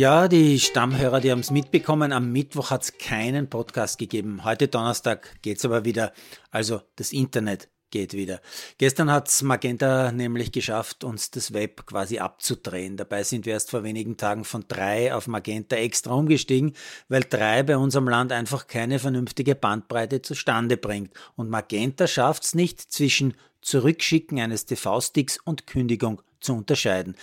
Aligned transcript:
Ja, 0.00 0.28
die 0.28 0.58
Stammhörer, 0.58 1.20
die 1.20 1.30
haben 1.30 1.40
es 1.40 1.50
mitbekommen. 1.50 2.10
Am 2.14 2.32
Mittwoch 2.32 2.70
hat 2.70 2.84
es 2.84 2.96
keinen 2.96 3.50
Podcast 3.50 3.98
gegeben. 3.98 4.44
Heute 4.44 4.66
Donnerstag 4.66 5.36
geht 5.42 5.58
es 5.58 5.64
aber 5.66 5.84
wieder. 5.84 6.14
Also 6.50 6.80
das 6.96 7.12
Internet 7.12 7.68
geht 7.90 8.14
wieder. 8.14 8.40
Gestern 8.78 9.12
hat's 9.12 9.42
Magenta 9.42 10.10
nämlich 10.10 10.52
geschafft, 10.52 11.04
uns 11.04 11.30
das 11.30 11.52
Web 11.52 11.84
quasi 11.84 12.18
abzudrehen. 12.18 12.96
Dabei 12.96 13.24
sind 13.24 13.44
wir 13.44 13.52
erst 13.52 13.72
vor 13.72 13.84
wenigen 13.84 14.16
Tagen 14.16 14.44
von 14.44 14.64
drei 14.66 15.14
auf 15.14 15.26
Magenta 15.26 15.76
extra 15.76 16.14
umgestiegen, 16.14 16.72
weil 17.10 17.24
drei 17.28 17.62
bei 17.62 17.76
unserem 17.76 18.08
Land 18.08 18.32
einfach 18.32 18.68
keine 18.68 19.00
vernünftige 19.00 19.54
Bandbreite 19.54 20.22
zustande 20.22 20.78
bringt. 20.78 21.12
Und 21.36 21.50
Magenta 21.50 22.06
schafft's 22.06 22.54
nicht 22.54 22.80
zwischen 22.80 23.34
Zurückschicken 23.60 24.40
eines 24.40 24.64
TV-Sticks 24.64 25.38
und 25.44 25.66
Kündigung 25.66 26.22
zu 26.40 26.54
unterscheiden. 26.54 27.16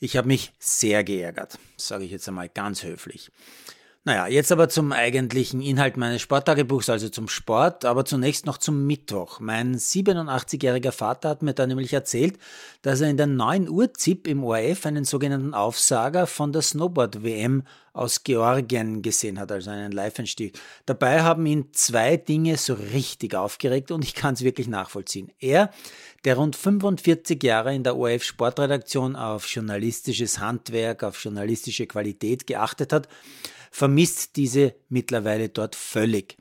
Ich 0.00 0.16
habe 0.16 0.28
mich 0.28 0.52
sehr 0.58 1.04
geärgert, 1.04 1.58
sage 1.76 2.04
ich 2.04 2.10
jetzt 2.10 2.28
einmal 2.28 2.48
ganz 2.48 2.82
höflich. 2.82 3.30
Naja, 4.06 4.26
jetzt 4.26 4.52
aber 4.52 4.68
zum 4.68 4.92
eigentlichen 4.92 5.62
Inhalt 5.62 5.96
meines 5.96 6.20
Sporttagebuchs, 6.20 6.90
also 6.90 7.08
zum 7.08 7.26
Sport, 7.26 7.86
aber 7.86 8.04
zunächst 8.04 8.44
noch 8.44 8.58
zum 8.58 8.86
Mittwoch. 8.86 9.40
Mein 9.40 9.76
87-jähriger 9.78 10.92
Vater 10.92 11.30
hat 11.30 11.40
mir 11.40 11.54
da 11.54 11.66
nämlich 11.66 11.94
erzählt, 11.94 12.38
dass 12.82 13.00
er 13.00 13.08
in 13.08 13.16
der 13.16 13.28
9 13.28 13.66
Uhr 13.66 13.94
ZIP 13.94 14.28
im 14.28 14.44
ORF 14.44 14.84
einen 14.84 15.06
sogenannten 15.06 15.54
Aufsager 15.54 16.26
von 16.26 16.52
der 16.52 16.60
Snowboard-WM 16.60 17.62
aus 17.94 18.24
Georgien 18.24 19.00
gesehen 19.00 19.40
hat, 19.40 19.50
also 19.50 19.70
einen 19.70 19.92
Live-Einstieg. 19.92 20.60
Dabei 20.84 21.22
haben 21.22 21.46
ihn 21.46 21.68
zwei 21.72 22.18
Dinge 22.18 22.58
so 22.58 22.74
richtig 22.74 23.34
aufgeregt 23.34 23.90
und 23.90 24.04
ich 24.04 24.14
kann 24.14 24.34
es 24.34 24.44
wirklich 24.44 24.68
nachvollziehen. 24.68 25.32
Er, 25.38 25.70
der 26.26 26.36
rund 26.36 26.56
45 26.56 27.42
Jahre 27.42 27.74
in 27.74 27.84
der 27.84 27.96
ORF 27.96 28.22
Sportredaktion 28.22 29.16
auf 29.16 29.46
journalistisches 29.46 30.40
Handwerk, 30.40 31.02
auf 31.04 31.24
journalistische 31.24 31.86
Qualität 31.86 32.46
geachtet 32.46 32.92
hat, 32.92 33.08
vermisst 33.74 34.36
diese 34.36 34.76
mittlerweile 34.88 35.48
dort 35.48 35.74
völlig. 35.74 36.36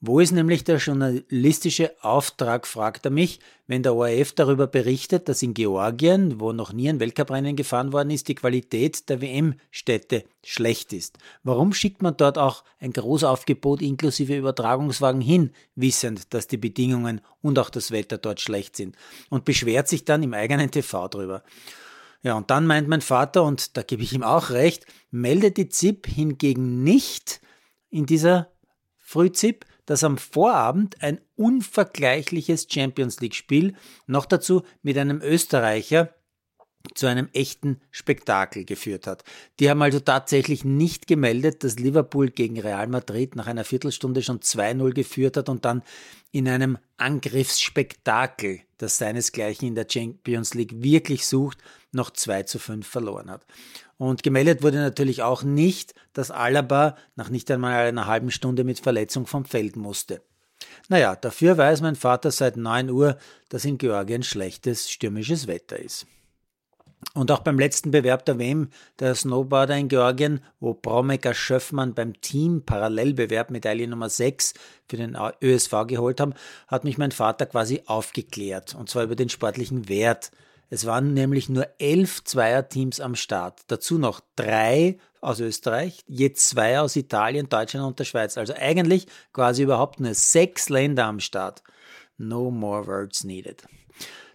Wo 0.00 0.20
ist 0.20 0.30
nämlich 0.30 0.64
der 0.64 0.78
journalistische 0.78 1.92
Auftrag, 2.00 2.66
fragt 2.66 3.04
er 3.04 3.10
mich, 3.10 3.40
wenn 3.66 3.82
der 3.82 3.94
ORF 3.94 4.32
darüber 4.32 4.66
berichtet, 4.66 5.28
dass 5.28 5.42
in 5.42 5.52
Georgien, 5.52 6.40
wo 6.40 6.52
noch 6.52 6.72
nie 6.72 6.88
ein 6.88 6.98
Weltcuprennen 6.98 7.56
gefahren 7.56 7.92
worden 7.92 8.10
ist, 8.10 8.28
die 8.28 8.36
Qualität 8.36 9.06
der 9.10 9.20
WM-Städte 9.20 10.24
schlecht 10.42 10.94
ist. 10.94 11.18
Warum 11.42 11.74
schickt 11.74 12.00
man 12.00 12.16
dort 12.16 12.38
auch 12.38 12.64
ein 12.80 12.94
Großaufgebot 12.94 13.82
inklusive 13.82 14.38
Übertragungswagen 14.38 15.20
hin, 15.20 15.50
wissend, 15.74 16.32
dass 16.32 16.46
die 16.46 16.56
Bedingungen 16.56 17.20
und 17.42 17.58
auch 17.58 17.68
das 17.68 17.90
Wetter 17.90 18.16
dort 18.16 18.40
schlecht 18.40 18.76
sind 18.76 18.96
und 19.28 19.44
beschwert 19.44 19.88
sich 19.88 20.06
dann 20.06 20.22
im 20.22 20.32
eigenen 20.32 20.70
TV 20.70 21.08
drüber? 21.08 21.42
Ja, 22.22 22.34
und 22.34 22.50
dann 22.50 22.66
meint 22.66 22.88
mein 22.88 23.00
Vater, 23.00 23.44
und 23.44 23.76
da 23.76 23.82
gebe 23.82 24.02
ich 24.02 24.12
ihm 24.12 24.22
auch 24.22 24.50
recht, 24.50 24.86
meldet 25.10 25.56
die 25.56 25.68
ZIP 25.68 26.06
hingegen 26.06 26.82
nicht 26.82 27.40
in 27.90 28.06
dieser 28.06 28.50
Früh-ZIP, 28.96 29.64
dass 29.86 30.04
am 30.04 30.18
Vorabend 30.18 31.02
ein 31.02 31.20
unvergleichliches 31.36 32.66
Champions 32.70 33.20
League-Spiel, 33.20 33.74
noch 34.06 34.26
dazu 34.26 34.62
mit 34.82 34.98
einem 34.98 35.22
Österreicher, 35.22 36.12
zu 36.94 37.06
einem 37.06 37.28
echten 37.32 37.80
Spektakel 37.90 38.64
geführt 38.64 39.06
hat. 39.06 39.24
Die 39.60 39.70
haben 39.70 39.82
also 39.82 40.00
tatsächlich 40.00 40.64
nicht 40.64 41.06
gemeldet, 41.06 41.64
dass 41.64 41.78
Liverpool 41.78 42.30
gegen 42.30 42.60
Real 42.60 42.86
Madrid 42.86 43.36
nach 43.36 43.46
einer 43.46 43.64
Viertelstunde 43.64 44.22
schon 44.22 44.40
2-0 44.40 44.92
geführt 44.92 45.36
hat 45.36 45.48
und 45.48 45.64
dann 45.64 45.82
in 46.30 46.48
einem 46.48 46.78
Angriffsspektakel, 46.96 48.60
das 48.76 48.98
seinesgleichen 48.98 49.68
in 49.68 49.74
der 49.74 49.86
Champions 49.88 50.54
League 50.54 50.82
wirklich 50.82 51.26
sucht, 51.26 51.58
noch 51.92 52.10
2 52.10 52.44
zu 52.44 52.58
5 52.58 52.86
verloren 52.86 53.30
hat. 53.30 53.46
Und 53.96 54.22
gemeldet 54.22 54.62
wurde 54.62 54.78
natürlich 54.78 55.22
auch 55.22 55.42
nicht, 55.42 55.94
dass 56.12 56.30
Alaba 56.30 56.96
nach 57.16 57.30
nicht 57.30 57.50
einmal 57.50 57.86
einer 57.86 58.06
halben 58.06 58.30
Stunde 58.30 58.64
mit 58.64 58.78
Verletzung 58.78 59.26
vom 59.26 59.44
Feld 59.44 59.76
musste. 59.76 60.22
Naja, 60.88 61.16
dafür 61.16 61.58
weiß 61.58 61.80
mein 61.80 61.96
Vater 61.96 62.30
seit 62.30 62.56
9 62.56 62.90
Uhr, 62.90 63.18
dass 63.48 63.64
in 63.64 63.78
Georgien 63.78 64.22
schlechtes 64.22 64.90
stürmisches 64.90 65.46
Wetter 65.46 65.78
ist. 65.78 66.06
Und 67.14 67.30
auch 67.30 67.40
beim 67.40 67.58
letzten 67.58 67.90
Bewerb 67.90 68.24
der 68.24 68.38
WM 68.38 68.70
der 68.98 69.14
Snowboarder 69.14 69.76
in 69.76 69.88
Georgien, 69.88 70.40
wo 70.58 70.74
Bromecker 70.74 71.32
Schöffmann 71.32 71.94
beim 71.94 72.20
Team 72.20 72.62
Parallelbewerb 72.64 73.50
Medaille 73.50 73.86
Nummer 73.86 74.08
6 74.08 74.54
für 74.88 74.96
den 74.96 75.16
ÖSV 75.42 75.86
geholt 75.86 76.20
haben, 76.20 76.34
hat 76.66 76.84
mich 76.84 76.98
mein 76.98 77.12
Vater 77.12 77.46
quasi 77.46 77.82
aufgeklärt. 77.86 78.74
Und 78.74 78.88
zwar 78.90 79.04
über 79.04 79.16
den 79.16 79.28
sportlichen 79.28 79.88
Wert. 79.88 80.32
Es 80.70 80.86
waren 80.86 81.14
nämlich 81.14 81.48
nur 81.48 81.68
elf 81.78 82.24
Zweierteams 82.24 83.00
am 83.00 83.14
Start. 83.14 83.60
Dazu 83.68 83.98
noch 83.98 84.20
drei 84.36 84.98
aus 85.20 85.40
Österreich, 85.40 86.04
je 86.06 86.32
zwei 86.32 86.80
aus 86.80 86.96
Italien, 86.96 87.48
Deutschland 87.48 87.86
und 87.86 87.98
der 87.98 88.04
Schweiz. 88.04 88.36
Also 88.36 88.54
eigentlich 88.54 89.06
quasi 89.32 89.62
überhaupt 89.62 90.00
nur 90.00 90.14
sechs 90.14 90.68
Länder 90.68 91.06
am 91.06 91.20
Start. 91.20 91.62
No 92.18 92.50
more 92.50 92.86
words 92.86 93.24
needed. 93.24 93.64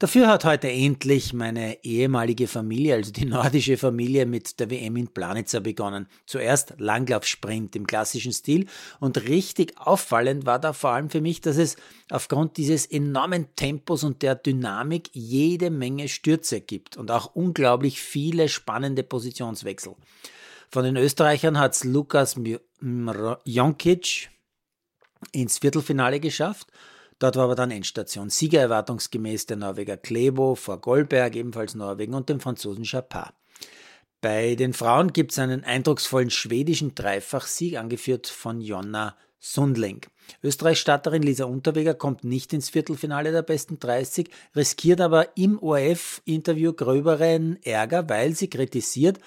Dafür 0.00 0.28
hat 0.28 0.44
heute 0.44 0.70
endlich 0.70 1.32
meine 1.32 1.82
ehemalige 1.82 2.46
Familie, 2.46 2.94
also 2.94 3.10
die 3.10 3.24
nordische 3.24 3.76
Familie, 3.76 4.26
mit 4.26 4.60
der 4.60 4.70
WM 4.70 4.94
in 4.94 5.08
Planitzer 5.08 5.58
begonnen. 5.58 6.06
Zuerst 6.24 6.74
Langlaufsprint 6.78 7.74
im 7.74 7.84
klassischen 7.84 8.32
Stil 8.32 8.68
und 9.00 9.28
richtig 9.28 9.76
auffallend 9.76 10.46
war 10.46 10.60
da 10.60 10.72
vor 10.72 10.90
allem 10.90 11.10
für 11.10 11.20
mich, 11.20 11.40
dass 11.40 11.56
es 11.56 11.74
aufgrund 12.10 12.58
dieses 12.58 12.86
enormen 12.86 13.48
Tempos 13.56 14.04
und 14.04 14.22
der 14.22 14.36
Dynamik 14.36 15.10
jede 15.14 15.68
Menge 15.68 16.08
Stürze 16.08 16.60
gibt 16.60 16.96
und 16.96 17.10
auch 17.10 17.34
unglaublich 17.34 18.00
viele 18.00 18.48
spannende 18.48 19.02
Positionswechsel. 19.02 19.96
Von 20.70 20.84
den 20.84 20.96
Österreichern 20.96 21.58
hat 21.58 21.74
es 21.74 21.82
Lukas 21.82 22.36
Jonkic 23.44 24.30
ins 25.32 25.58
Viertelfinale 25.58 26.20
geschafft 26.20 26.68
Dort 27.18 27.36
war 27.36 27.44
aber 27.44 27.56
dann 27.56 27.70
Endstation. 27.70 28.30
Sieger 28.30 28.60
erwartungsgemäß 28.60 29.46
der 29.46 29.56
Norweger 29.56 29.96
Klebo 29.96 30.54
vor 30.54 30.80
Goldberg, 30.80 31.34
ebenfalls 31.34 31.74
Norwegen, 31.74 32.14
und 32.14 32.28
dem 32.28 32.40
Franzosen 32.40 32.84
Chapard. 32.84 33.34
Bei 34.20 34.54
den 34.54 34.72
Frauen 34.72 35.12
gibt 35.12 35.32
es 35.32 35.38
einen 35.38 35.64
eindrucksvollen 35.64 36.30
schwedischen 36.30 36.94
Dreifachsieg, 36.94 37.76
angeführt 37.76 38.26
von 38.26 38.60
Jonna 38.60 39.16
Sundling. 39.40 40.00
Österreichs 40.42 40.80
Starterin 40.80 41.22
Lisa 41.22 41.44
Unterweger 41.44 41.94
kommt 41.94 42.24
nicht 42.24 42.52
ins 42.52 42.70
Viertelfinale 42.70 43.30
der 43.30 43.42
besten 43.42 43.78
30, 43.78 44.28
riskiert 44.56 45.00
aber 45.00 45.36
im 45.36 45.62
ORF-Interview 45.62 46.72
gröberen 46.72 47.62
Ärger, 47.62 48.08
weil 48.08 48.34
sie 48.34 48.50
kritisiert, 48.50 49.20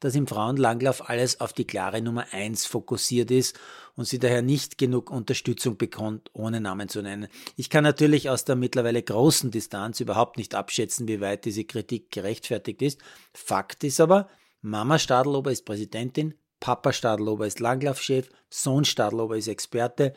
dass 0.00 0.14
im 0.14 0.26
Frauenlanglauf 0.26 1.08
alles 1.08 1.40
auf 1.40 1.52
die 1.52 1.66
klare 1.66 2.00
Nummer 2.00 2.26
1 2.32 2.66
fokussiert 2.66 3.30
ist 3.30 3.58
und 3.96 4.06
sie 4.06 4.18
daher 4.18 4.42
nicht 4.42 4.78
genug 4.78 5.10
Unterstützung 5.10 5.76
bekommt, 5.76 6.30
ohne 6.32 6.60
Namen 6.60 6.88
zu 6.88 7.02
nennen. 7.02 7.28
Ich 7.56 7.70
kann 7.70 7.84
natürlich 7.84 8.30
aus 8.30 8.44
der 8.44 8.56
mittlerweile 8.56 9.02
großen 9.02 9.50
Distanz 9.50 10.00
überhaupt 10.00 10.36
nicht 10.38 10.54
abschätzen, 10.54 11.08
wie 11.08 11.20
weit 11.20 11.44
diese 11.44 11.64
Kritik 11.64 12.10
gerechtfertigt 12.10 12.82
ist. 12.82 13.00
Fakt 13.32 13.82
ist 13.84 14.00
aber, 14.00 14.28
Mama 14.60 14.98
Stadlober 14.98 15.50
ist 15.50 15.64
Präsidentin, 15.64 16.34
Papa 16.60 16.92
Stadlober 16.92 17.46
ist 17.46 17.60
Langlaufchef, 17.60 18.28
Sohn 18.50 18.84
Stadlober 18.84 19.36
ist 19.36 19.48
Experte, 19.48 20.14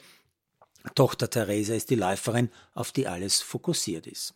Tochter 0.96 1.30
Theresa 1.30 1.76
ist 1.76 1.90
die 1.90 1.96
Läuferin, 1.96 2.50
auf 2.74 2.92
die 2.92 3.08
alles 3.08 3.42
fokussiert 3.42 4.08
ist. 4.08 4.34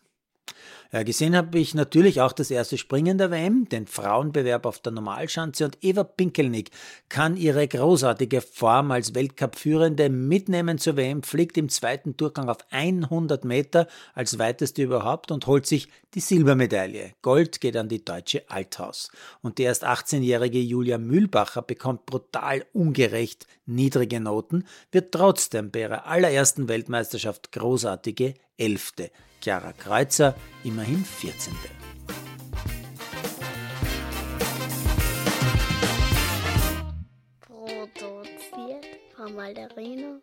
Ja, 0.92 1.02
gesehen 1.02 1.36
habe 1.36 1.58
ich 1.58 1.74
natürlich 1.74 2.20
auch 2.20 2.32
das 2.32 2.50
erste 2.50 2.78
Springen 2.78 3.18
der 3.18 3.30
WM, 3.30 3.68
den 3.68 3.86
Frauenbewerb 3.86 4.66
auf 4.66 4.78
der 4.78 4.92
Normalschanze 4.92 5.64
und 5.64 5.78
Eva 5.82 6.04
Pinkelnick 6.04 6.70
kann 7.08 7.36
ihre 7.36 7.66
großartige 7.66 8.40
Form 8.40 8.90
als 8.92 9.14
Weltcup-Führende 9.14 10.08
mitnehmen 10.08 10.78
zur 10.78 10.96
WM, 10.96 11.22
fliegt 11.22 11.58
im 11.58 11.68
zweiten 11.68 12.16
Durchgang 12.16 12.48
auf 12.48 12.58
100 12.70 13.44
Meter 13.44 13.88
als 14.14 14.38
weiteste 14.38 14.84
überhaupt 14.84 15.30
und 15.30 15.46
holt 15.46 15.66
sich 15.66 15.88
die 16.14 16.20
Silbermedaille. 16.20 17.12
Gold 17.20 17.60
geht 17.60 17.76
an 17.76 17.88
die 17.88 18.04
deutsche 18.04 18.48
Althaus. 18.48 19.10
Und 19.42 19.58
die 19.58 19.64
erst 19.64 19.84
18-jährige 19.84 20.60
Julia 20.60 20.98
Mühlbacher 20.98 21.62
bekommt 21.62 22.06
brutal 22.06 22.64
ungerecht 22.72 23.46
niedrige 23.66 24.20
Noten, 24.20 24.64
wird 24.92 25.12
trotzdem 25.12 25.70
bei 25.70 25.80
ihrer 25.80 26.06
allerersten 26.06 26.68
Weltmeisterschaft 26.68 27.52
großartige 27.52 28.34
Elfte. 28.58 29.10
Chiara 29.40 29.72
Kreuzer 29.72 30.34
immerhin 30.64 31.04
14. 31.04 31.52
Produziert 37.40 38.86
von 39.14 39.34
Malderino 39.34 40.20